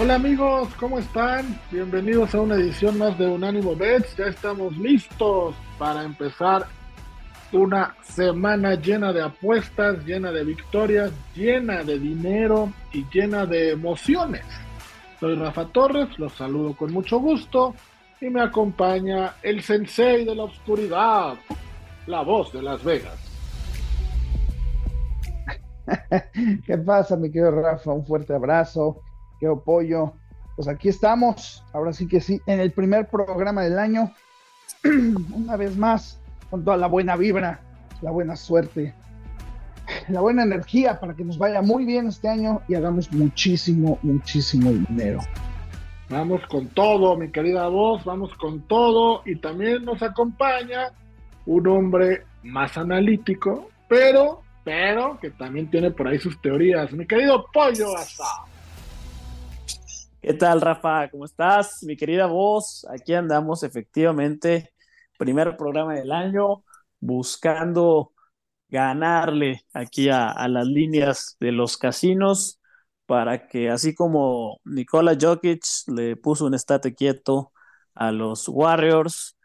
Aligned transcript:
Hola 0.00 0.14
amigos, 0.14 0.68
¿cómo 0.78 1.00
están? 1.00 1.60
Bienvenidos 1.72 2.32
a 2.32 2.40
una 2.40 2.54
edición 2.54 2.98
más 2.98 3.18
de 3.18 3.26
Unánimo 3.26 3.74
Bets. 3.74 4.16
Ya 4.16 4.26
estamos 4.26 4.78
listos 4.78 5.56
para 5.76 6.04
empezar 6.04 6.66
una 7.50 7.96
semana 8.04 8.76
llena 8.76 9.12
de 9.12 9.22
apuestas, 9.22 10.04
llena 10.06 10.30
de 10.30 10.44
victorias, 10.44 11.10
llena 11.34 11.82
de 11.82 11.98
dinero 11.98 12.72
y 12.92 13.06
llena 13.12 13.44
de 13.44 13.72
emociones. 13.72 14.44
Soy 15.18 15.34
Rafa 15.34 15.66
Torres, 15.66 16.16
los 16.16 16.32
saludo 16.34 16.76
con 16.76 16.92
mucho 16.92 17.18
gusto 17.18 17.74
y 18.20 18.30
me 18.30 18.40
acompaña 18.40 19.34
el 19.42 19.62
sensei 19.64 20.24
de 20.24 20.36
la 20.36 20.44
oscuridad, 20.44 21.34
la 22.06 22.22
voz 22.22 22.52
de 22.52 22.62
Las 22.62 22.84
Vegas. 22.84 23.18
¿Qué 26.64 26.78
pasa, 26.78 27.16
mi 27.16 27.32
querido 27.32 27.50
Rafa? 27.50 27.90
Un 27.90 28.06
fuerte 28.06 28.32
abrazo 28.32 29.02
qué 29.38 29.46
apoyo. 29.46 30.14
Pues 30.56 30.68
aquí 30.68 30.88
estamos, 30.88 31.64
ahora 31.72 31.92
sí 31.92 32.08
que 32.08 32.20
sí, 32.20 32.40
en 32.46 32.60
el 32.60 32.72
primer 32.72 33.08
programa 33.08 33.62
del 33.62 33.78
año, 33.78 34.12
una 35.32 35.56
vez 35.56 35.76
más, 35.76 36.20
con 36.50 36.64
toda 36.64 36.76
la 36.76 36.88
buena 36.88 37.16
vibra, 37.16 37.60
la 38.00 38.10
buena 38.10 38.34
suerte, 38.36 38.94
la 40.08 40.20
buena 40.20 40.42
energía 40.42 40.98
para 40.98 41.14
que 41.14 41.24
nos 41.24 41.38
vaya 41.38 41.62
muy 41.62 41.84
bien 41.84 42.08
este 42.08 42.28
año 42.28 42.62
y 42.68 42.74
hagamos 42.74 43.12
muchísimo, 43.12 43.98
muchísimo 44.02 44.70
dinero. 44.70 45.20
Vamos 46.10 46.40
con 46.48 46.68
todo, 46.68 47.16
mi 47.16 47.30
querida 47.30 47.68
voz, 47.68 48.04
vamos 48.04 48.34
con 48.34 48.62
todo. 48.62 49.22
Y 49.26 49.36
también 49.36 49.84
nos 49.84 50.02
acompaña 50.02 50.90
un 51.44 51.66
hombre 51.66 52.24
más 52.42 52.78
analítico, 52.78 53.70
pero, 53.88 54.42
pero 54.64 55.18
que 55.20 55.30
también 55.30 55.70
tiene 55.70 55.90
por 55.90 56.08
ahí 56.08 56.18
sus 56.18 56.40
teorías, 56.40 56.92
mi 56.92 57.06
querido 57.06 57.46
Pollo 57.52 57.96
hasta 57.96 58.24
¿Qué 60.20 60.34
tal, 60.34 60.60
Rafa? 60.60 61.08
¿Cómo 61.10 61.24
estás? 61.24 61.82
Mi 61.84 61.96
querida 61.96 62.26
voz, 62.26 62.84
aquí 62.90 63.14
andamos 63.14 63.62
efectivamente, 63.62 64.72
primer 65.16 65.56
programa 65.56 65.94
del 65.94 66.10
año, 66.10 66.64
buscando 66.98 68.12
ganarle 68.68 69.62
aquí 69.72 70.08
a, 70.08 70.34
las 70.48 70.66
líneas 70.66 71.36
de 71.38 71.52
los 71.52 71.78
casinos 71.78 72.60
para 73.06 73.46
que 73.46 73.70
así 73.70 73.94
como 73.94 74.60
Nikola 74.64 75.16
Jokic 75.18 75.62
le 75.86 76.16
puso 76.16 76.46
un 76.46 76.54
estate 76.54 76.94
quieto 76.96 77.52
a 77.94 78.10
los 78.10 78.48
Warriors, 78.48 79.36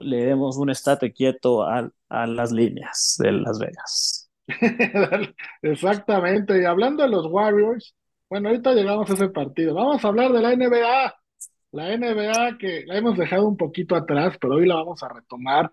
le 0.00 0.26
demos 0.26 0.56
un 0.56 0.70
estate 0.70 1.12
quieto 1.12 1.62
a, 1.62 1.88
a 2.08 2.26
las 2.26 2.50
líneas 2.50 3.16
de 3.20 3.32
Las 3.32 3.58
Vegas. 3.60 4.30
Exactamente, 5.62 6.60
y 6.60 6.64
hablando 6.64 7.04
de 7.04 7.08
los 7.08 7.26
Warriors, 7.30 7.94
bueno, 8.32 8.48
ahorita 8.48 8.72
llegamos 8.72 9.10
a 9.10 9.12
ese 9.12 9.28
partido. 9.28 9.74
Vamos 9.74 10.02
a 10.02 10.08
hablar 10.08 10.32
de 10.32 10.40
la 10.40 10.56
NBA. 10.56 11.14
La 11.72 11.94
NBA 11.94 12.56
que 12.56 12.82
la 12.86 12.96
hemos 12.96 13.18
dejado 13.18 13.46
un 13.46 13.58
poquito 13.58 13.94
atrás, 13.94 14.38
pero 14.40 14.54
hoy 14.54 14.66
la 14.66 14.76
vamos 14.76 15.02
a 15.02 15.10
retomar. 15.10 15.70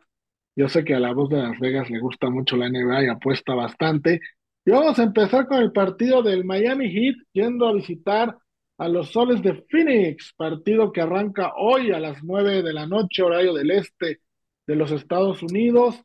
Yo 0.58 0.68
sé 0.68 0.84
que 0.84 0.94
a 0.94 1.00
la 1.00 1.14
voz 1.14 1.30
de 1.30 1.38
Las 1.38 1.58
Vegas 1.58 1.90
le 1.90 2.02
gusta 2.02 2.30
mucho 2.30 2.58
la 2.58 2.68
NBA 2.68 3.06
y 3.06 3.08
apuesta 3.08 3.54
bastante. 3.56 4.20
Y 4.66 4.72
vamos 4.72 5.00
a 5.00 5.04
empezar 5.04 5.48
con 5.48 5.62
el 5.62 5.72
partido 5.72 6.22
del 6.22 6.44
Miami 6.44 6.92
Heat 6.92 7.16
yendo 7.31 7.66
a 7.66 7.72
visitar 7.72 8.38
a 8.78 8.90
los 8.90 9.09
Soles 9.14 9.42
de 9.42 9.53
Phoenix, 9.69 10.34
partido 10.36 10.92
que 10.92 11.00
arranca 11.00 11.53
hoy 11.56 11.94
a 11.94 12.00
las 12.02 12.22
nueve 12.25 12.62
de 12.62 12.74
la 12.74 12.86
noche, 12.86 13.24
horario 13.24 13.53
del 13.53 13.72
este 13.72 14.19
de 14.68 14.75
los 14.75 14.92
Estados 14.92 15.42
Unidos. 15.44 16.03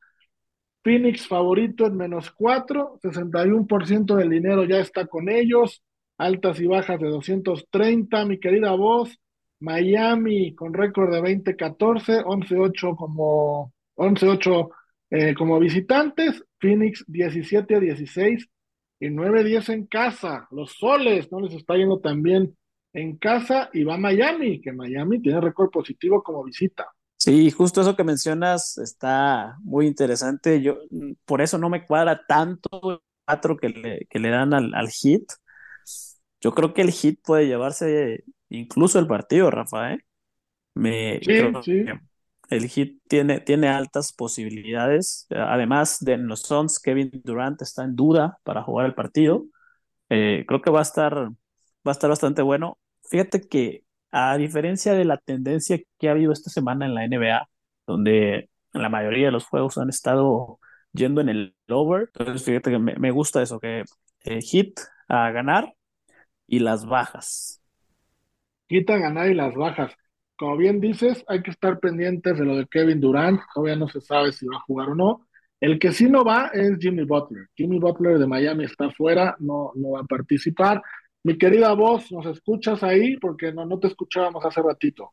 Phoenix 0.84 1.26
favorito 1.26 1.84
en 1.84 1.97
menos 1.97 2.31
cuatro, 2.31 3.00
61% 3.03 4.14
del 4.14 4.31
dinero 4.31 4.62
ya 4.62 4.78
está 4.78 5.09
con 5.09 5.28
ellos 5.28 5.82
altas 6.19 6.60
y 6.60 6.66
bajas 6.66 7.00
de 7.00 7.08
230, 7.08 8.25
mi 8.25 8.38
querida 8.38 8.72
voz. 8.72 9.19
Miami 9.60 10.54
con 10.54 10.75
récord 10.75 11.10
de 11.10 11.20
20-14, 11.20 12.25
11-8 12.25 12.97
como 12.97 13.72
11-8 13.97 14.69
eh, 15.10 15.34
como 15.34 15.58
visitantes, 15.58 16.44
Phoenix 16.58 17.04
17-16 17.06 18.47
y 19.00 19.06
9-10 19.08 19.72
en 19.72 19.86
casa. 19.86 20.47
Los 20.50 20.72
soles 20.72 21.30
no 21.30 21.41
les 21.41 21.54
está 21.54 21.76
yendo 21.76 22.00
tan 22.00 22.22
bien 22.22 22.56
en 22.92 23.16
casa 23.16 23.70
y 23.72 23.84
va 23.84 23.96
Miami, 23.96 24.60
que 24.60 24.72
Miami 24.72 25.20
tiene 25.20 25.41
récord 25.41 25.70
positivo 25.70 26.22
como 26.22 26.44
visita. 26.44 26.86
Sí, 27.16 27.50
justo 27.50 27.81
eso 27.81 27.96
que 27.96 28.04
mencionas 28.04 28.76
está 28.78 29.56
muy 29.62 29.86
interesante. 29.86 30.60
Yo 30.60 30.78
por 31.25 31.41
eso 31.41 31.58
no 31.58 31.70
me 31.70 31.86
cuadra 31.86 32.20
tanto 32.26 32.69
el 32.91 32.98
4 33.25 33.56
que 33.56 33.69
le, 33.69 34.06
que 34.10 34.19
le 34.19 34.28
dan 34.31 34.52
al, 34.52 34.75
al 34.75 34.88
hit 34.91 35.25
yo 36.44 36.53
creo 36.53 36.75
que 36.75 36.82
el 36.82 36.91
hit 36.91 37.21
puede 37.25 37.47
llevarse 37.47 38.22
incluso 38.50 38.99
el 38.99 39.06
partido, 39.06 39.50
Rafa, 39.50 39.94
¿eh? 39.94 39.99
Me, 40.75 41.19
sí, 41.22 41.87
el 42.50 42.69
hit 42.69 43.00
tiene, 43.09 43.41
tiene 43.41 43.69
altas 43.69 44.12
posibilidades. 44.12 45.27
Además 45.31 46.00
de 46.00 46.19
los 46.19 46.43
Suns, 46.43 46.81
Kevin 46.81 47.10
Durant 47.25 47.62
está 47.62 47.84
en 47.84 47.97
duda 47.97 48.41
para 48.43 48.62
jugar 48.62 48.84
el 48.84 48.94
partido. 48.94 49.47
Eh, 50.10 50.44
creo 50.47 50.60
que 50.60 50.71
va 50.71 50.81
a 50.81 50.82
estar, 50.82 51.15
va 51.15 51.32
a 51.87 51.93
estar 51.93 52.10
bastante 52.10 52.43
bueno. 52.43 52.76
Fíjate 53.09 53.49
que 53.49 53.84
a 54.11 54.37
diferencia 54.37 54.93
de 54.93 55.06
la 55.06 55.16
tendencia 55.16 55.81
que 55.99 56.09
ha 56.09 56.12
habido 56.12 56.31
esta 56.32 56.50
semana 56.50 56.84
en 56.84 56.94
la 56.94 57.05
NBA, 57.06 57.49
donde 57.87 58.50
la 58.75 58.91
mayoría 58.91 59.26
de 59.26 59.32
los 59.32 59.47
juegos 59.47 59.78
han 59.78 59.88
estado 59.88 60.59
yendo 60.93 61.22
en 61.22 61.31
el 61.31 61.56
over, 61.71 62.11
entonces 62.12 62.44
fíjate 62.44 62.71
que 62.71 62.78
me, 62.78 62.97
me 62.97 63.12
gusta 63.12 63.41
eso, 63.41 63.59
que 63.59 63.84
el 64.25 64.43
hit 64.43 64.78
a 65.09 65.31
ganar 65.31 65.72
y 66.47 66.59
las 66.59 66.87
bajas. 66.87 67.60
Quita 68.69 68.99
ganar 68.99 69.31
y 69.31 69.34
las 69.34 69.55
bajas. 69.55 69.93
Como 70.37 70.56
bien 70.56 70.81
dices, 70.81 71.25
hay 71.28 71.43
que 71.43 71.50
estar 71.50 71.78
pendientes 71.78 72.38
de 72.38 72.44
lo 72.44 72.56
de 72.56 72.66
Kevin 72.66 73.00
Durant. 73.00 73.41
Todavía 73.55 73.77
no 73.77 73.88
se 73.88 74.00
sabe 74.00 74.32
si 74.32 74.47
va 74.47 74.56
a 74.56 74.60
jugar 74.66 74.91
o 74.91 74.94
no. 74.94 75.27
El 75.60 75.78
que 75.78 75.93
sí 75.93 76.09
no 76.10 76.25
va 76.25 76.50
es 76.53 76.77
Jimmy 76.78 77.05
Butler. 77.05 77.49
Jimmy 77.55 77.78
Butler 77.78 78.19
de 78.19 78.27
Miami 78.27 78.65
está 78.65 78.91
fuera, 78.91 79.37
no, 79.38 79.72
no 79.77 79.93
va 79.93 80.00
a 80.00 80.05
participar. 80.05 80.82
Mi 81.22 81.38
querida 81.38 81.72
voz, 81.72 82.12
¿nos 82.12 82.27
escuchas 82.27 82.82
ahí? 82.82 83.16
Porque 83.16 83.53
no, 83.53 83.65
no 83.65 83.78
te 83.78 83.87
escuchábamos 83.87 84.44
hace 84.44 84.61
ratito. 84.61 85.12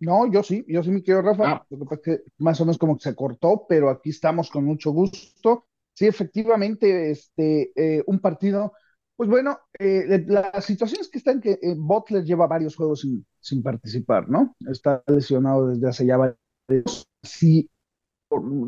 No, 0.00 0.30
yo 0.30 0.42
sí, 0.42 0.64
yo 0.68 0.82
sí 0.82 0.90
me 0.90 1.02
quiero, 1.02 1.22
Rafa. 1.22 1.50
Ah. 1.50 1.66
Lo 1.70 1.78
que 1.78 1.84
pasa 1.84 1.94
es 1.94 2.02
que 2.02 2.32
más 2.38 2.60
o 2.60 2.64
menos 2.64 2.78
como 2.78 2.96
que 2.96 3.04
se 3.04 3.16
cortó, 3.16 3.64
pero 3.68 3.88
aquí 3.88 4.10
estamos 4.10 4.50
con 4.50 4.64
mucho 4.64 4.90
gusto. 4.90 5.66
Sí, 5.94 6.06
efectivamente, 6.06 7.10
este, 7.10 7.72
eh, 7.74 8.04
un 8.06 8.20
partido 8.20 8.72
pues 9.18 9.28
bueno, 9.28 9.58
eh, 9.80 10.24
la 10.28 10.60
situación 10.60 11.00
es 11.00 11.08
que 11.08 11.18
está 11.18 11.32
en 11.32 11.40
que 11.40 11.58
eh, 11.60 11.74
Butler 11.76 12.22
lleva 12.22 12.46
varios 12.46 12.76
juegos 12.76 13.04
sin, 13.40 13.62
participar, 13.64 14.28
¿no? 14.28 14.54
Está 14.70 15.02
lesionado 15.08 15.66
desde 15.66 15.88
hace 15.88 16.06
ya 16.06 16.18
varios. 16.18 17.08
Sí, 17.20 17.68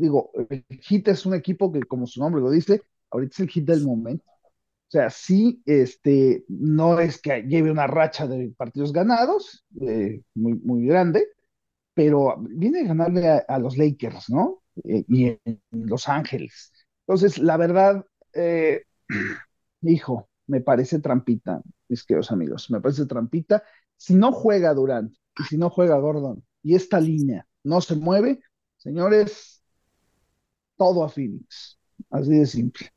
digo, 0.01 0.33
el 0.49 0.65
Hit 0.81 1.07
es 1.07 1.25
un 1.25 1.35
equipo 1.35 1.71
que, 1.71 1.85
como 1.85 2.05
su 2.09 2.19
nombre 2.19 2.43
lo 2.43 2.51
dice, 2.51 2.83
ahorita 3.13 3.33
es 3.33 3.41
el 3.41 3.49
hit 3.49 3.65
del 3.65 3.85
momento. 3.85 4.25
O 4.29 4.91
sea, 4.91 5.09
sí, 5.09 5.63
este, 5.67 6.45
no 6.49 6.99
es 6.99 7.23
que 7.23 7.43
lleve 7.43 7.71
una 7.71 7.87
racha 7.87 8.27
de 8.27 8.53
partidos 8.57 8.93
ganados, 8.93 9.65
eh, 9.81 10.21
muy, 10.35 10.55
muy 10.55 10.85
grande, 10.85 11.29
pero 11.95 12.39
viene 12.41 12.81
a 12.81 12.89
ganarle 12.89 13.29
a, 13.47 13.59
los 13.61 13.79
Lakers, 13.79 14.31
¿no? 14.31 14.65
y 14.75 15.27
en 15.29 15.61
Los 15.71 16.09
Ángeles. 16.09 16.73
Entonces, 17.07 17.39
la 17.39 17.57
verdad, 17.57 18.05
hijo, 19.83 20.30
me 20.51 20.61
parece 20.61 20.99
trampita, 20.99 21.63
mis 21.89 22.05
queridos 22.05 22.33
amigos, 22.33 22.71
me 22.71 22.81
parece 22.81 23.07
trampita. 23.07 23.63
Si 23.97 24.15
no 24.15 24.33
juega 24.33 24.75
Durant 24.75 25.15
y 25.39 25.45
si 25.45 25.57
no 25.57 25.71
juega 25.71 25.99
Gordon 25.99 26.45
y 26.63 26.75
esta 26.75 27.01
línea 27.01 27.47
no 27.63 27.81
se 27.81 27.95
mueve, 27.95 28.41
señores, 28.77 29.63
todo 30.77 31.05
a 31.05 31.09
Phoenix, 31.09 31.79
así 32.11 32.31
de 32.31 32.47
simple. 32.47 32.89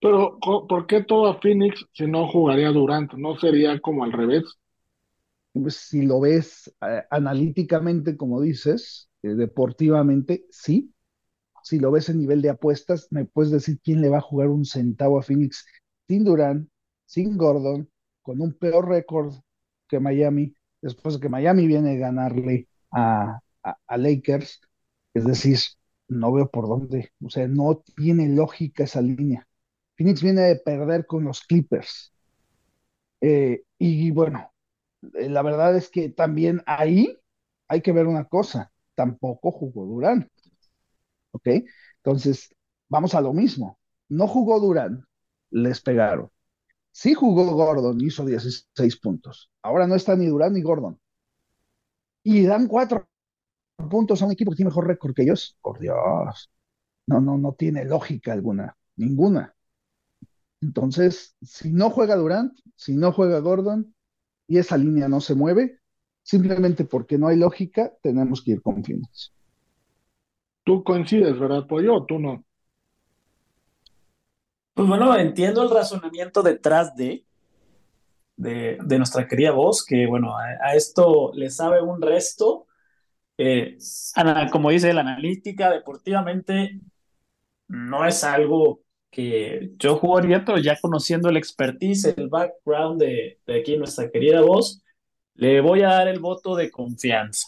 Pero, 0.00 0.38
¿por 0.40 0.86
qué 0.86 1.04
todo 1.04 1.26
a 1.26 1.40
Phoenix 1.40 1.86
si 1.92 2.06
no 2.06 2.28
jugaría 2.28 2.70
Durant? 2.70 3.12
¿No 3.14 3.36
sería 3.38 3.78
como 3.80 4.04
al 4.04 4.12
revés? 4.12 4.44
Pues 5.52 5.76
si 5.76 6.02
lo 6.02 6.20
ves 6.20 6.74
eh, 6.82 7.04
analíticamente, 7.10 8.16
como 8.16 8.40
dices, 8.40 9.08
eh, 9.22 9.28
deportivamente, 9.28 10.46
sí. 10.50 10.92
Si 11.62 11.78
lo 11.78 11.90
ves 11.90 12.08
en 12.08 12.18
nivel 12.18 12.42
de 12.42 12.50
apuestas, 12.50 13.08
me 13.10 13.24
puedes 13.24 13.50
decir 13.50 13.80
quién 13.82 14.00
le 14.00 14.08
va 14.08 14.18
a 14.18 14.22
jugar 14.22 14.48
un 14.48 14.64
centavo 14.64 15.18
a 15.18 15.22
Phoenix 15.22 15.64
sin 16.08 16.24
Durán, 16.24 16.70
sin 17.04 17.36
Gordon, 17.36 17.90
con 18.22 18.40
un 18.40 18.52
peor 18.54 18.88
récord 18.88 19.34
que 19.88 20.00
Miami, 20.00 20.54
después 20.82 21.14
de 21.14 21.20
que 21.20 21.28
Miami 21.28 21.66
viene 21.66 21.92
a 21.92 21.98
ganarle 21.98 22.68
a, 22.90 23.40
a, 23.62 23.96
Lakers. 23.96 24.60
Es 25.14 25.24
decir, 25.24 25.58
no 26.08 26.32
veo 26.32 26.50
por 26.50 26.68
dónde. 26.68 27.12
O 27.24 27.30
sea, 27.30 27.48
no 27.48 27.82
tiene 27.96 28.28
lógica 28.28 28.84
esa 28.84 29.00
línea. 29.00 29.46
Phoenix 29.96 30.22
viene 30.22 30.42
de 30.42 30.56
perder 30.56 31.06
con 31.06 31.24
los 31.24 31.42
Clippers. 31.42 32.12
Eh, 33.20 33.62
y 33.78 34.10
bueno, 34.10 34.52
eh, 35.14 35.28
la 35.28 35.42
verdad 35.42 35.76
es 35.76 35.90
que 35.90 36.08
también 36.10 36.62
ahí 36.66 37.18
hay 37.68 37.80
que 37.82 37.92
ver 37.92 38.06
una 38.06 38.24
cosa. 38.24 38.72
Tampoco 38.94 39.50
jugó 39.50 39.86
Durán. 39.86 40.30
¿Ok? 41.32 41.48
Entonces, 41.98 42.54
vamos 42.88 43.14
a 43.14 43.20
lo 43.20 43.32
mismo. 43.32 43.78
No 44.08 44.28
jugó 44.28 44.60
Durán, 44.60 45.04
les 45.50 45.80
pegaron. 45.80 46.30
Sí 46.90 47.14
jugó 47.14 47.44
Gordon, 47.54 48.00
hizo 48.00 48.24
16 48.24 48.96
puntos. 49.00 49.50
Ahora 49.62 49.86
no 49.86 49.94
está 49.94 50.16
ni 50.16 50.26
Durán 50.26 50.54
ni 50.54 50.62
Gordon. 50.62 50.98
Y 52.22 52.44
dan 52.46 52.66
cuatro 52.66 53.08
puntos 53.90 54.22
a 54.22 54.26
un 54.26 54.32
equipo 54.32 54.50
que 54.50 54.56
tiene 54.56 54.70
mejor 54.70 54.86
récord 54.86 55.14
que 55.14 55.22
ellos. 55.22 55.58
Por 55.60 55.78
Dios. 55.78 56.50
No, 57.06 57.20
no, 57.20 57.36
no 57.36 57.52
tiene 57.52 57.84
lógica 57.84 58.32
alguna. 58.32 58.76
Ninguna. 58.96 59.54
Entonces, 60.62 61.36
si 61.42 61.70
no 61.72 61.90
juega 61.90 62.16
Durant, 62.16 62.58
si 62.74 62.96
no 62.96 63.12
juega 63.12 63.40
Gordon 63.40 63.94
y 64.48 64.58
esa 64.58 64.78
línea 64.78 65.08
no 65.08 65.20
se 65.20 65.34
mueve, 65.34 65.80
simplemente 66.22 66.84
porque 66.84 67.18
no 67.18 67.28
hay 67.28 67.36
lógica, 67.36 67.92
tenemos 68.02 68.42
que 68.42 68.52
ir 68.52 68.62
con 68.62 68.82
Phoenix. 68.82 69.34
Tú 70.64 70.82
coincides, 70.82 71.38
¿verdad, 71.38 71.66
Pollo? 71.68 71.96
¿O 71.96 72.06
tú 72.06 72.18
no? 72.18 72.45
Pues 74.76 74.88
bueno, 74.88 75.16
entiendo 75.16 75.62
el 75.62 75.70
razonamiento 75.70 76.42
detrás 76.42 76.94
de, 76.94 77.24
de, 78.36 78.98
nuestra 78.98 79.26
querida 79.26 79.52
voz, 79.52 79.82
que 79.82 80.06
bueno, 80.06 80.36
a, 80.36 80.74
esto 80.74 81.32
le 81.34 81.48
sabe 81.48 81.80
un 81.80 82.02
resto. 82.02 82.66
Eh, 83.38 83.78
como 84.52 84.68
dice 84.70 84.92
la 84.92 85.00
analítica, 85.00 85.70
deportivamente 85.70 86.78
no 87.68 88.04
es 88.06 88.22
algo 88.22 88.82
que 89.10 89.72
yo 89.78 89.96
jugaría, 89.96 90.44
pero 90.44 90.58
ya 90.58 90.78
conociendo 90.78 91.30
el 91.30 91.38
expertise, 91.38 92.14
el 92.16 92.28
background 92.28 93.00
de, 93.00 93.40
de 93.46 93.60
aquí 93.60 93.78
nuestra 93.78 94.10
querida 94.10 94.42
voz, 94.42 94.82
le 95.36 95.62
voy 95.62 95.82
a 95.84 95.88
dar 95.88 96.08
el 96.08 96.20
voto 96.20 96.54
de 96.54 96.70
confianza. 96.70 97.46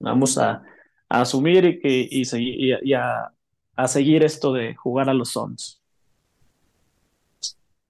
Vamos 0.00 0.38
a, 0.38 0.62
asumir 1.08 1.64
y, 1.64 1.78
que, 1.78 2.08
y, 2.10 2.92
a, 2.94 3.32
a 3.76 3.88
seguir 3.88 4.24
esto 4.24 4.52
de 4.52 4.74
jugar 4.74 5.08
a 5.08 5.14
los 5.14 5.30
Suns. 5.30 5.80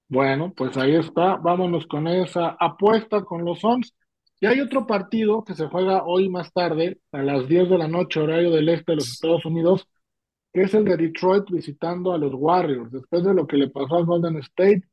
Bueno, 0.09 0.53
pues 0.55 0.77
ahí 0.77 0.95
está. 0.95 1.35
Vámonos 1.35 1.85
con 1.87 2.07
esa 2.07 2.55
apuesta 2.59 3.23
con 3.23 3.43
los 3.43 3.59
Suns. 3.59 3.93
Y 4.39 4.45
hay 4.45 4.61
otro 4.61 4.85
partido 4.85 5.43
que 5.43 5.55
se 5.55 5.67
juega 5.67 6.03
hoy 6.05 6.29
más 6.29 6.53
tarde, 6.53 6.99
a 7.11 7.23
las 7.23 7.47
10 7.47 7.69
de 7.69 7.77
la 7.77 7.87
noche, 7.87 8.19
horario 8.19 8.51
del 8.51 8.69
este 8.69 8.91
de 8.91 8.97
los 8.97 9.09
Estados 9.09 9.45
Unidos, 9.45 9.87
que 10.53 10.63
es 10.63 10.73
el 10.73 10.85
de 10.85 10.97
Detroit 10.97 11.45
visitando 11.49 12.13
a 12.13 12.17
los 12.17 12.33
Warriors. 12.35 12.91
Después 12.91 13.23
de 13.23 13.33
lo 13.33 13.47
que 13.47 13.57
le 13.57 13.69
pasó 13.69 13.97
a 13.97 14.03
Golden 14.03 14.37
State, 14.37 14.83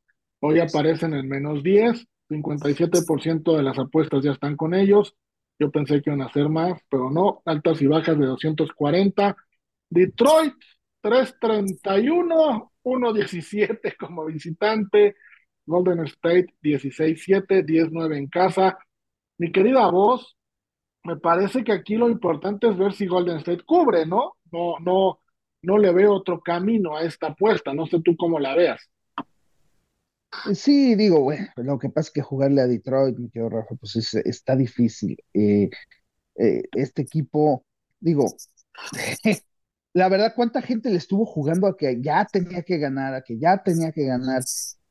hoy 0.41 0.59
aparecen 0.59 1.13
en 1.13 1.29
menos 1.29 1.63
10, 1.63 2.07
57% 2.29 3.55
de 3.55 3.63
las 3.63 3.77
apuestas 3.77 4.23
ya 4.23 4.31
están 4.31 4.55
con 4.57 4.73
ellos. 4.73 5.15
Yo 5.59 5.71
pensé 5.71 6.01
que 6.01 6.09
iban 6.09 6.21
a 6.21 6.25
hacer 6.25 6.49
más, 6.49 6.81
pero 6.89 7.09
no. 7.11 7.41
Altas 7.45 7.81
y 7.81 7.87
bajas 7.87 8.17
de 8.17 8.25
240. 8.25 9.35
Detroit, 9.89 10.53
331, 11.05 12.71
1.17 12.83 13.95
como 13.99 14.25
visitante. 14.25 15.15
Golden 15.67 16.05
State, 16.05 16.47
16-7, 16.63 17.63
10-9 17.63 18.17
en 18.17 18.27
casa. 18.27 18.77
Mi 19.37 19.51
querida 19.51 19.89
voz, 19.91 20.35
me 21.03 21.17
parece 21.17 21.63
que 21.63 21.73
aquí 21.73 21.95
lo 21.95 22.09
importante 22.09 22.67
es 22.67 22.77
ver 22.77 22.93
si 22.93 23.05
Golden 23.05 23.37
State 23.37 23.63
cubre, 23.65 24.07
¿no? 24.07 24.37
No, 24.51 24.79
no, 24.79 25.19
no 25.61 25.77
le 25.77 25.93
veo 25.93 26.13
otro 26.13 26.41
camino 26.41 26.95
a 26.95 27.03
esta 27.03 27.27
apuesta. 27.27 27.71
No 27.73 27.85
sé 27.85 28.01
tú 28.01 28.15
cómo 28.17 28.39
la 28.39 28.55
veas. 28.55 28.89
Sí, 30.55 30.95
digo, 30.95 31.21
bueno, 31.21 31.47
lo 31.57 31.77
que 31.77 31.89
pasa 31.89 32.07
es 32.07 32.13
que 32.13 32.21
jugarle 32.21 32.61
a 32.61 32.67
Detroit, 32.67 33.17
mi 33.17 33.29
querido 33.29 33.49
Rafa, 33.49 33.75
pues 33.75 33.95
está 33.95 34.55
difícil. 34.55 35.17
Eh, 35.33 35.69
eh, 36.35 36.63
este 36.73 37.03
equipo, 37.03 37.63
digo, 37.99 38.25
la 39.95 40.09
verdad, 40.09 40.33
¿cuánta 40.35 40.61
gente 40.61 40.89
le 40.89 40.97
estuvo 40.97 41.25
jugando 41.25 41.67
a 41.67 41.77
que 41.77 42.01
ya 42.01 42.27
tenía 42.29 42.63
que 42.63 42.77
ganar, 42.77 43.13
a 43.13 43.21
que 43.21 43.39
ya 43.39 43.63
tenía 43.63 43.93
que 43.93 44.05
ganar? 44.05 44.43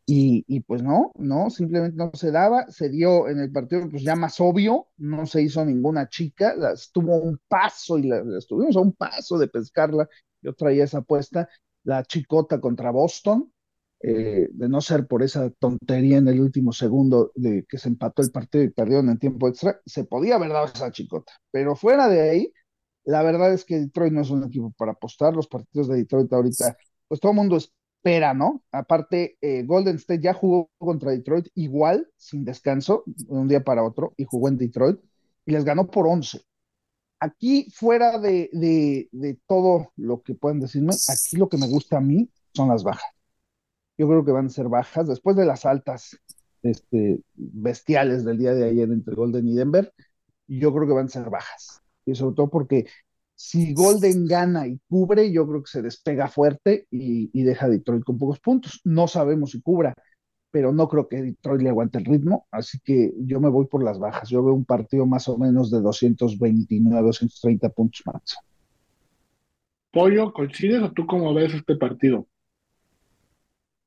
Y, 0.07 0.45
y, 0.49 0.61
pues 0.61 0.83
no, 0.83 1.13
no, 1.17 1.51
simplemente 1.51 1.97
no 1.97 2.11
se 2.15 2.31
daba, 2.31 2.67
se 2.71 2.89
dio 2.89 3.29
en 3.29 3.39
el 3.39 3.53
partido 3.53 3.87
pues 3.91 4.03
ya 4.03 4.17
más 4.17 4.41
obvio, 4.41 4.89
no 4.97 5.27
se 5.27 5.43
hizo 5.43 5.63
ninguna 5.63 6.09
chica, 6.09 6.55
estuvo 6.73 7.17
un 7.19 7.39
paso 7.47 7.99
y 7.99 8.05
la, 8.05 8.23
estuvimos 8.39 8.77
a 8.77 8.81
un 8.81 8.93
paso 8.93 9.37
de 9.37 9.49
pescarla, 9.49 10.09
yo 10.41 10.55
traía 10.55 10.85
esa 10.85 10.99
apuesta, 10.99 11.51
la 11.83 12.03
chicota 12.05 12.59
contra 12.59 12.91
Boston, 12.91 13.53
eh, 14.01 14.49
de 14.53 14.69
no 14.71 14.81
ser 14.81 15.07
por 15.07 15.23
esa 15.23 15.51
tontería 15.51 16.17
en 16.17 16.29
el 16.29 16.41
último 16.41 16.73
segundo 16.73 17.31
de 17.35 17.67
que 17.69 17.77
se 17.77 17.89
empató 17.89 18.23
el 18.23 18.31
partido 18.31 18.65
y 18.65 18.71
perdieron 18.71 19.11
en 19.11 19.19
tiempo 19.19 19.49
extra, 19.49 19.81
se 19.85 20.05
podía 20.05 20.37
haber 20.37 20.49
dado 20.49 20.67
esa 20.67 20.91
chicota. 20.91 21.33
Pero 21.51 21.77
fuera 21.77 22.09
de 22.09 22.23
ahí, 22.23 22.53
la 23.05 23.23
verdad 23.23 23.53
es 23.53 23.65
que 23.65 23.79
Detroit 23.79 24.13
no 24.13 24.23
es 24.23 24.31
un 24.31 24.45
equipo 24.45 24.73
para 24.77 24.93
apostar. 24.93 25.35
Los 25.35 25.49
partidos 25.49 25.89
de 25.89 25.97
Detroit 25.97 26.33
ahorita, 26.33 26.77
pues 27.09 27.21
todo 27.21 27.33
el 27.33 27.37
mundo 27.37 27.57
espera, 27.57 28.35
¿no? 28.35 28.63
Aparte, 28.73 29.37
eh, 29.41 29.63
Golden 29.65 29.97
State 29.97 30.23
ya 30.23 30.35
jugó 30.35 30.71
contra 30.79 31.11
Detroit 31.13 31.49
igual, 31.55 32.09
sin 32.17 32.45
descanso, 32.45 33.03
de 33.07 33.25
un 33.29 33.49
día 33.49 33.63
para 33.63 33.85
otro, 33.85 34.15
y 34.17 34.25
jugó 34.25 34.49
en 34.49 34.59
Detroit, 34.59 35.01
y 35.47 35.53
les 35.53 35.65
ganó 35.65 35.91
por 35.91 36.07
11. 36.07 36.43
Aquí, 37.21 37.71
fuera 37.71 38.19
de, 38.19 38.51
de 38.53 39.39
todo 39.47 39.93
lo 39.97 40.23
que 40.23 40.35
pueden 40.35 40.61
decirme, 40.61 40.95
aquí 41.09 41.37
lo 41.37 41.49
que 41.49 41.57
me 41.57 41.69
gusta 41.69 41.99
a 41.99 42.01
mí 42.01 42.29
son 42.53 42.69
las 42.69 42.83
bajas 42.85 43.15
yo 43.97 44.09
creo 44.09 44.25
que 44.25 44.33
van 44.33 44.47
a 44.47 44.51
ser 44.51 44.69
bajas. 44.69 45.09
Después 45.09 45.37
de 45.37 45.47
las 45.47 45.65
altas 45.65 46.19
este, 46.63 47.21
bestiales 47.35 48.25
del 48.25 48.39
día 48.39 48.55
de 48.55 48.69
ayer 48.69 48.91
entre 48.91 49.15
Golden 49.15 49.49
y 49.49 49.55
Denver, 49.55 49.93
yo 50.47 50.73
creo 50.75 50.87
que 50.87 50.95
van 50.95 51.07
a 51.07 51.11
ser 51.11 51.31
bajas. 51.31 51.83
Y 52.07 52.15
sobre 52.15 52.37
todo 52.37 52.51
porque 52.51 52.87
si 53.35 53.75
Golden 53.75 54.27
gana 54.27 54.67
y 54.67 54.79
cubre, 54.89 55.33
yo 55.33 55.47
creo 55.47 55.63
que 55.63 55.71
se 55.71 55.83
despega 55.83 56.29
fuerte 56.29 56.87
y, 56.91 57.43
deja 57.43 57.67
a 57.67 57.69
Detroit 57.69 58.05
con 58.05 58.19
pocos 58.19 58.41
puntos. 58.41 58.81
No 58.85 59.09
sabemos 59.09 59.51
si 59.51 59.61
cubra, 59.61 59.95
pero 60.51 60.73
no 60.73 60.89
creo 60.89 61.09
que 61.09 61.23
Detroit 61.23 61.63
le 61.63 61.71
aguante 61.71 61.99
el 61.99 62.05
ritmo, 62.05 62.47
así 62.51 62.79
que 62.85 63.13
yo 63.19 63.41
me 63.41 63.49
voy 63.49 63.67
por 63.67 63.83
las 63.83 63.99
bajas. 63.99 64.29
Yo 64.29 64.45
veo 64.45 64.55
un 64.55 64.65
partido 64.65 65.05
más 65.05 65.29
o 65.29 65.37
menos 65.37 65.71
de 65.71 65.81
229, 65.81 67.03
230 67.03 67.69
puntos 67.71 68.03
más. 68.07 68.37
Pollo, 69.91 70.33
¿coincides 70.33 70.83
o 70.83 70.93
tú 70.93 71.07
cómo 71.07 71.35
ves 71.35 71.55
este 71.55 71.77
partido? 71.77 72.27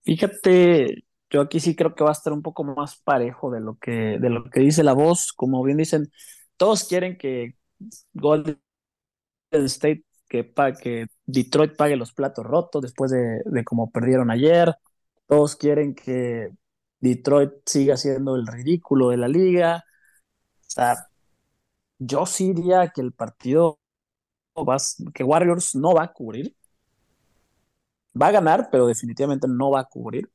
Fíjate, 0.03 1.03
yo 1.29 1.41
aquí 1.41 1.59
sí 1.59 1.75
creo 1.75 1.95
que 1.95 2.03
va 2.03 2.11
a 2.11 2.13
estar 2.13 2.31
un 2.31 2.41
poco 2.41 2.63
más 2.63 3.01
parejo 3.01 3.51
de 3.51 3.59
lo 3.59 3.75
que, 3.75 4.17
de 4.19 4.29
lo 4.29 4.45
que 4.45 4.61
dice 4.61 4.83
la 4.83 4.93
voz. 4.93 5.33
Como 5.33 5.61
bien 5.63 5.77
dicen, 5.77 6.09
todos 6.55 6.85
quieren 6.87 7.17
que 7.17 7.55
Golden 8.13 8.59
State, 9.51 10.03
que, 10.27 11.07
Detroit 11.25 11.75
pague 11.75 11.95
los 11.95 12.13
platos 12.13 12.45
rotos 12.45 12.81
después 12.81 13.11
de, 13.11 13.63
cómo 13.63 13.91
perdieron 13.91 14.31
ayer. 14.31 14.75
Todos 15.27 15.55
quieren 15.55 15.95
que 15.95 16.51
Detroit 16.99 17.51
siga 17.65 17.97
siendo 17.97 18.35
el 18.35 18.47
ridículo 18.47 19.09
de 19.09 19.17
la 19.17 19.27
liga. 19.27 19.83
O 20.61 20.69
sea, 20.69 21.07
yo 21.99 22.25
sí 22.25 22.53
diría 22.53 22.89
que 22.89 23.01
el 23.01 23.13
partido 23.13 23.79
que 25.13 25.23
Warriors 25.23 25.75
no 25.75 25.93
va 25.93 26.03
a 26.03 26.13
cubrir 26.13 26.55
va 28.19 28.27
a 28.27 28.31
ganar, 28.31 28.69
pero 28.71 28.87
definitivamente 28.87 29.47
no 29.47 29.71
va 29.71 29.81
a 29.81 29.85
cubrir. 29.85 30.29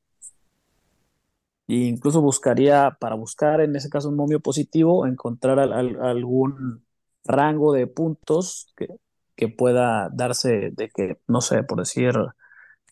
E 1.69 1.75
incluso 1.75 2.21
buscaría, 2.21 2.97
para 3.01 3.15
buscar 3.17 3.61
en 3.61 3.75
ese 3.77 3.89
caso 3.89 4.09
un 4.09 4.17
momio 4.17 4.41
positivo, 4.41 5.07
encontrar 5.07 5.59
algún 5.59 6.85
rango 7.25 7.73
de 7.73 7.87
puntos 7.87 8.73
que, 8.76 8.88
que 9.37 9.49
pueda 9.49 10.09
darse 10.12 10.71
de 10.73 10.88
que, 10.88 11.19
no 11.29 11.41
sé, 11.41 11.62
por 11.62 11.79
decir, 11.79 12.14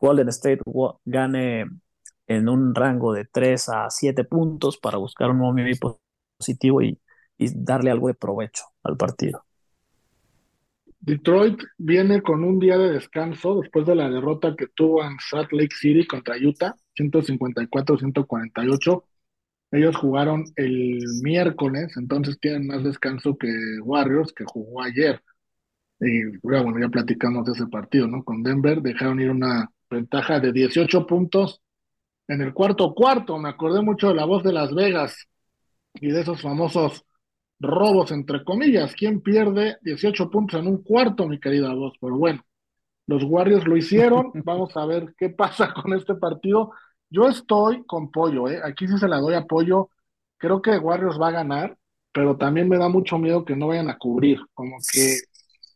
Golden 0.00 0.28
State 0.28 0.62
gane 1.04 1.66
en 2.26 2.48
un 2.48 2.74
rango 2.74 3.12
de 3.12 3.24
3 3.24 3.68
a 3.70 3.90
7 3.90 4.24
puntos 4.24 4.78
para 4.78 4.98
buscar 4.98 5.30
un 5.30 5.38
momio 5.38 5.66
positivo 6.38 6.82
y 6.82 6.98
darle 7.38 7.90
algo 7.90 8.08
de 8.08 8.14
provecho 8.14 8.64
al 8.82 8.96
partido. 8.96 9.44
Detroit 11.00 11.62
viene 11.78 12.20
con 12.20 12.44
un 12.44 12.58
día 12.58 12.76
de 12.76 12.92
descanso 12.92 13.62
después 13.62 13.86
de 13.86 13.94
la 13.94 14.10
derrota 14.10 14.54
que 14.54 14.66
tuvo 14.66 15.02
en 15.02 15.16
Salt 15.18 15.50
Lake 15.52 15.74
City 15.74 16.06
contra 16.06 16.36
Utah, 16.36 16.74
154-148. 16.94 19.04
Ellos 19.72 19.96
jugaron 19.96 20.44
el 20.56 21.04
miércoles, 21.22 21.96
entonces 21.96 22.38
tienen 22.40 22.66
más 22.66 22.82
descanso 22.82 23.36
que 23.38 23.48
Warriors, 23.82 24.32
que 24.32 24.44
jugó 24.44 24.82
ayer. 24.82 25.22
Y 26.00 26.38
bueno, 26.38 26.78
ya 26.80 26.88
platicamos 26.88 27.46
de 27.46 27.52
ese 27.52 27.66
partido, 27.66 28.06
¿no? 28.08 28.24
Con 28.24 28.42
Denver 28.42 28.80
dejaron 28.80 29.20
ir 29.20 29.30
una 29.30 29.70
ventaja 29.90 30.40
de 30.40 30.52
18 30.52 31.06
puntos 31.06 31.62
en 32.28 32.40
el 32.40 32.54
cuarto 32.54 32.94
cuarto. 32.94 33.38
Me 33.38 33.50
acordé 33.50 33.82
mucho 33.82 34.08
de 34.08 34.14
la 34.14 34.24
voz 34.24 34.42
de 34.42 34.52
Las 34.52 34.74
Vegas 34.74 35.28
y 35.94 36.08
de 36.10 36.20
esos 36.22 36.40
famosos 36.40 37.04
robos, 37.60 38.10
entre 38.12 38.44
comillas. 38.44 38.94
¿Quién 38.94 39.20
pierde 39.20 39.76
18 39.82 40.30
puntos 40.30 40.60
en 40.60 40.68
un 40.68 40.82
cuarto, 40.82 41.28
mi 41.28 41.38
querida 41.38 41.74
voz? 41.74 41.94
Pero 42.00 42.16
bueno, 42.16 42.42
los 43.06 43.22
Warriors 43.24 43.66
lo 43.66 43.76
hicieron. 43.76 44.32
Vamos 44.44 44.76
a 44.76 44.86
ver 44.86 45.14
qué 45.18 45.30
pasa 45.30 45.72
con 45.74 45.92
este 45.92 46.14
partido. 46.14 46.72
Yo 47.10 47.28
estoy 47.28 47.84
con 47.86 48.10
pollo, 48.10 48.48
¿eh? 48.48 48.60
Aquí 48.64 48.86
sí 48.86 48.96
se 48.98 49.08
la 49.08 49.18
doy 49.18 49.34
apoyo. 49.34 49.90
Creo 50.38 50.62
que 50.62 50.78
Warriors 50.78 51.20
va 51.20 51.28
a 51.28 51.32
ganar, 51.32 51.76
pero 52.12 52.36
también 52.36 52.68
me 52.68 52.78
da 52.78 52.88
mucho 52.88 53.18
miedo 53.18 53.44
que 53.44 53.56
no 53.56 53.68
vayan 53.68 53.90
a 53.90 53.98
cubrir. 53.98 54.38
Como 54.54 54.76
que, 54.92 55.18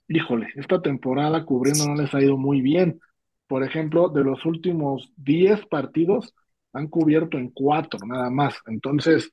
híjole, 0.08 0.48
esta 0.56 0.80
temporada 0.82 1.44
cubriendo 1.44 1.86
no 1.88 1.96
les 1.96 2.14
ha 2.14 2.22
ido 2.22 2.36
muy 2.36 2.60
bien. 2.60 3.00
Por 3.48 3.64
ejemplo, 3.64 4.08
de 4.08 4.24
los 4.24 4.44
últimos 4.46 5.12
10 5.16 5.66
partidos, 5.66 6.34
han 6.72 6.88
cubierto 6.88 7.38
en 7.38 7.50
4 7.50 8.00
nada 8.06 8.30
más. 8.30 8.56
Entonces, 8.66 9.32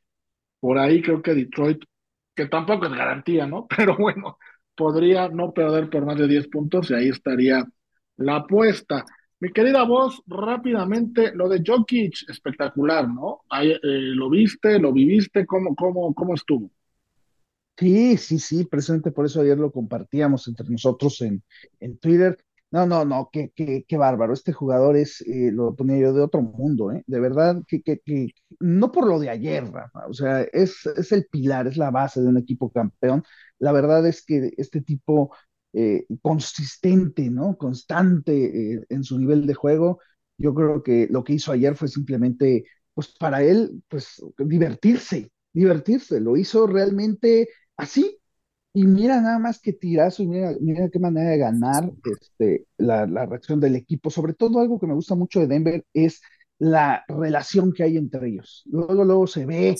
por 0.60 0.77
ahí 0.79 1.01
creo 1.01 1.22
que 1.22 1.34
Detroit, 1.36 1.84
que 2.36 2.48
tampoco 2.48 2.86
es 2.86 2.93
garantía, 2.93 3.48
¿no? 3.48 3.67
Pero 3.77 3.98
bueno, 3.98 4.38
podría 4.75 5.29
no 5.29 5.53
perder 5.53 5.89
por 5.89 6.05
más 6.05 6.17
de 6.17 6.27
10 6.27 6.48
puntos 6.48 6.89
y 6.91 6.96
ahí 6.96 7.10
estaría 7.10 7.63
la 8.17 8.38
apuesta. 8.38 9.05
Mi 9.42 9.52
querida 9.52 9.84
voz, 9.84 10.22
rápidamente, 10.28 11.34
lo 11.34 11.50
de 11.50 11.64
Jokic, 11.66 12.30
espectacular, 12.30 13.10
¿no? 13.10 13.42
Eh, 13.60 13.80
¿Lo 13.82 14.30
viste, 14.30 14.78
lo 14.78 14.94
viviste? 14.94 15.48
¿Cómo, 15.48 15.76
cómo, 15.76 16.14
cómo 16.14 16.36
estuvo? 16.36 16.70
Sí, 17.76 18.18
sí, 18.18 18.38
sí, 18.38 18.66
precisamente 18.66 19.12
por 19.12 19.26
eso 19.26 19.42
ayer 19.42 19.58
lo 19.58 19.72
compartíamos 19.72 20.48
entre 20.48 20.70
nosotros 20.70 21.20
en, 21.22 21.44
en 21.80 21.98
Twitter. 21.98 22.38
No, 22.70 22.86
no, 22.86 23.04
no, 23.04 23.30
qué, 23.34 23.52
qué, 23.56 23.84
qué 23.88 23.98
bárbaro. 23.98 24.32
Este 24.34 24.54
jugador 24.54 24.96
es, 24.96 25.22
eh, 25.22 25.50
lo 25.52 25.76
ponía 25.76 25.98
yo 25.98 26.14
de 26.14 26.22
otro 26.22 26.42
mundo, 26.44 26.92
¿eh? 26.92 27.04
De 27.08 27.20
verdad, 27.20 27.64
que, 27.68 27.82
que, 27.82 28.00
que 28.00 28.30
no 28.60 28.92
por 28.92 29.08
lo 29.08 29.20
de 29.20 29.30
ayer, 29.32 29.66
Rafa, 29.66 30.06
o 30.08 30.14
sea, 30.14 30.44
es, 30.44 30.86
es 30.86 31.12
el 31.12 31.26
pilar, 31.26 31.66
es 31.68 31.78
la 31.78 31.90
base 31.90 32.22
de 32.22 32.28
un 32.28 32.38
equipo 32.38 32.70
campeón. 32.72 33.24
La 33.58 33.72
verdad 33.72 34.06
es 34.08 34.24
que 34.24 34.52
este 34.58 34.82
tipo 34.82 35.36
eh, 35.74 36.06
consistente, 36.22 37.30
¿no? 37.30 37.58
Constante 37.58 38.74
eh, 38.75 38.86
en 38.90 39.04
su 39.04 39.20
nivel 39.20 39.46
de 39.48 39.54
juego, 39.54 40.00
yo 40.38 40.54
creo 40.54 40.84
que 40.84 41.08
lo 41.10 41.24
que 41.24 41.34
hizo 41.34 41.51
ayer 41.51 41.75
fue 41.75 41.88
simplemente, 41.88 42.66
pues 42.94 43.10
para 43.18 43.44
él, 43.44 43.84
pues 43.88 44.22
divertirse, 44.38 45.32
divertirse. 45.54 46.20
Lo 46.20 46.38
hizo 46.38 46.68
realmente 46.68 47.50
así, 47.78 48.18
y 48.74 48.86
mira 48.86 49.22
nada 49.22 49.38
más 49.40 49.60
que 49.60 49.74
tirazo 49.74 50.24
y 50.24 50.28
mira, 50.28 50.56
mira 50.62 50.90
qué 50.90 51.00
manera 51.00 51.32
de 51.32 51.38
ganar 51.38 51.92
este, 52.06 52.68
la, 52.78 53.06
la, 53.06 53.25
reacción 53.25 53.60
del 53.60 53.75
equipo. 53.75 54.10
Sobre 54.10 54.34
todo 54.34 54.60
algo 54.60 54.80
que 54.80 54.88
me 54.88 54.94
gusta 54.94 55.16
mucho 55.16 55.42
de 55.42 55.48
Denver 55.48 55.86
es 55.94 56.22
la 56.58 57.04
relación 57.08 57.74
que 57.74 57.84
hay 57.84 57.98
entre 57.98 58.30
ellos. 58.30 58.63
Luego, 58.66 59.04
luego 59.04 59.28
se 59.28 59.46
ve, 59.46 59.75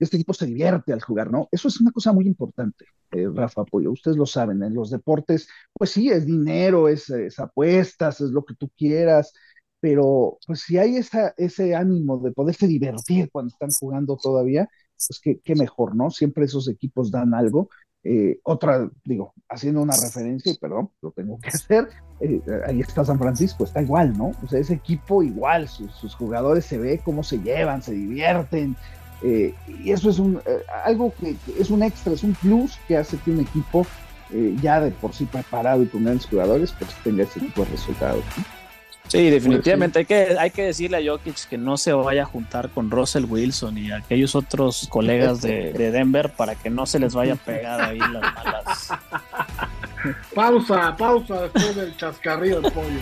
este 0.00 0.16
equipo 0.16 0.32
se 0.32 0.46
divierte 0.46 0.92
al 0.92 1.02
jugar, 1.02 1.30
¿no? 1.30 1.48
Eso 1.52 1.68
es 1.68 1.80
una 1.80 1.92
cosa 1.92 2.12
muy 2.12 2.26
importante, 2.26 2.86
eh, 3.12 3.28
Rafa 3.32 3.64
Pollo. 3.64 3.92
Ustedes 3.92 4.16
lo 4.16 4.26
saben, 4.26 4.62
en 4.62 4.74
los 4.74 4.90
deportes, 4.90 5.48
pues 5.72 5.90
sí, 5.90 6.10
es 6.10 6.26
dinero, 6.26 6.88
es, 6.88 7.10
es 7.10 7.38
apuestas, 7.38 8.20
es 8.20 8.30
lo 8.30 8.44
que 8.44 8.54
tú 8.54 8.70
quieras, 8.76 9.32
pero 9.80 10.38
pues 10.46 10.60
si 10.60 10.78
hay 10.78 10.96
esa, 10.96 11.34
ese 11.36 11.74
ánimo 11.74 12.18
de 12.18 12.32
poderse 12.32 12.66
divertir 12.66 13.30
cuando 13.30 13.50
están 13.52 13.70
jugando 13.78 14.16
todavía, 14.16 14.68
pues 15.08 15.20
qué, 15.22 15.40
qué 15.42 15.54
mejor, 15.54 15.94
¿no? 15.94 16.10
Siempre 16.10 16.44
esos 16.44 16.68
equipos 16.68 17.10
dan 17.10 17.34
algo. 17.34 17.68
Eh, 18.02 18.40
otra, 18.44 18.90
digo, 19.04 19.34
haciendo 19.48 19.82
una 19.82 19.94
referencia, 19.94 20.52
y 20.52 20.56
perdón, 20.56 20.90
lo 21.02 21.12
tengo 21.12 21.38
que 21.38 21.48
hacer, 21.50 21.88
eh, 22.20 22.40
ahí 22.66 22.80
está 22.80 23.04
San 23.04 23.18
Francisco, 23.18 23.64
está 23.64 23.82
igual, 23.82 24.16
¿no? 24.16 24.32
O 24.42 24.48
sea, 24.48 24.58
ese 24.58 24.74
equipo 24.74 25.22
igual, 25.22 25.68
sus, 25.68 25.92
sus 25.92 26.14
jugadores 26.14 26.64
se 26.64 26.78
ve 26.78 27.00
cómo 27.04 27.22
se 27.22 27.38
llevan, 27.38 27.82
se 27.82 27.92
divierten, 27.92 28.76
eh, 29.22 29.54
y 29.82 29.92
eso 29.92 30.10
es 30.10 30.18
un, 30.18 30.40
eh, 30.46 30.58
algo 30.84 31.12
que, 31.20 31.36
que, 31.44 31.60
es 31.60 31.70
un 31.70 31.82
extra, 31.82 32.12
es 32.12 32.22
un 32.22 32.34
plus 32.34 32.78
que 32.88 32.96
hace 32.96 33.18
que 33.18 33.30
un 33.30 33.40
equipo 33.40 33.86
eh, 34.32 34.56
ya 34.62 34.80
de 34.80 34.90
por 34.90 35.12
sí 35.12 35.24
preparado 35.24 35.82
y 35.82 35.86
con 35.86 36.04
grandes 36.04 36.26
jugadores, 36.26 36.72
pues 36.78 36.90
tenga 37.02 37.24
ese 37.24 37.40
tipo 37.40 37.64
de 37.64 37.70
resultados. 37.70 38.24
¿no? 38.36 38.44
Sí, 39.08 39.28
definitivamente 39.28 39.98
hay 39.98 40.04
que, 40.04 40.36
hay 40.38 40.50
que 40.52 40.62
decirle 40.66 40.98
a 40.98 41.12
Jokic 41.12 41.48
que 41.48 41.58
no 41.58 41.76
se 41.76 41.92
vaya 41.92 42.22
a 42.22 42.26
juntar 42.26 42.70
con 42.70 42.92
Russell 42.92 43.24
Wilson 43.24 43.76
y 43.76 43.90
aquellos 43.90 44.36
otros 44.36 44.86
colegas 44.88 45.42
de, 45.42 45.72
de 45.72 45.90
Denver 45.90 46.30
para 46.30 46.54
que 46.54 46.70
no 46.70 46.86
se 46.86 47.00
les 47.00 47.12
vaya 47.12 47.32
a 47.32 47.36
pegar 47.36 47.80
ahí 47.80 47.98
las 47.98 48.34
malas. 48.34 48.88
Pausa, 50.34 50.96
pausa 50.96 51.42
después 51.42 51.76
del 51.76 51.96
chascarrillo 51.96 52.60
del 52.60 52.72
pollo. 52.72 53.00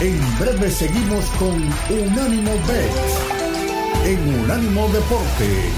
En 0.00 0.38
breve 0.38 0.70
seguimos 0.70 1.26
con 1.38 1.56
Unánimo 1.90 2.52
Bet 2.66 4.06
en 4.06 4.40
Unánimo 4.44 4.88
Deportes. 4.88 5.74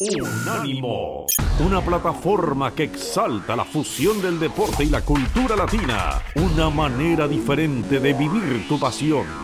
Unánimo, 0.00 1.26
una 1.60 1.82
plataforma 1.82 2.74
que 2.74 2.84
exalta 2.84 3.54
la 3.54 3.66
fusión 3.66 4.22
del 4.22 4.40
deporte 4.40 4.84
y 4.84 4.88
la 4.88 5.02
cultura 5.02 5.54
latina, 5.54 6.22
una 6.36 6.70
manera 6.70 7.28
diferente 7.28 8.00
de 8.00 8.12
vivir 8.14 8.66
tu 8.66 8.80
pasión. 8.80 9.43